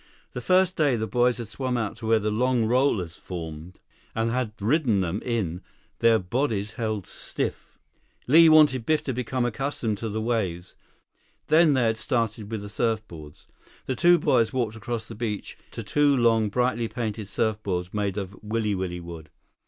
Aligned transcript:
The 0.33 0.41
first 0.41 0.75
day, 0.75 0.95
the 0.95 1.05
boys 1.05 1.37
had 1.37 1.47
swum 1.47 1.77
out 1.77 1.95
to 1.97 2.07
where 2.07 2.17
the 2.17 2.31
long 2.31 2.65
rollers 2.65 3.17
formed, 3.17 3.79
and 4.15 4.31
had 4.31 4.53
ridden 4.59 5.01
them 5.01 5.21
in, 5.23 5.61
their 5.99 6.17
bodies 6.17 6.71
held 6.71 7.05
stiff. 7.05 7.77
Li 8.25 8.49
wanted 8.49 8.83
Biff 8.83 9.03
to 9.03 9.13
become 9.13 9.45
accustomed 9.45 9.99
to 9.99 10.09
the 10.09 10.19
waves. 10.19 10.75
Then 11.49 11.73
they 11.75 11.83
had 11.83 11.97
started 11.97 12.49
with 12.49 12.61
the 12.63 12.67
surfboards. 12.67 13.45
The 13.85 13.95
two 13.95 14.17
boys 14.17 14.51
walked 14.51 14.75
across 14.75 15.05
the 15.05 15.13
beach 15.13 15.55
to 15.69 15.83
two 15.83 16.17
long, 16.17 16.49
brightly 16.49 16.87
painted 16.87 17.27
surfboards 17.27 17.93
made 17.93 18.17
of 18.17 18.31
wiliwili 18.43 19.01
wood. 19.03 19.29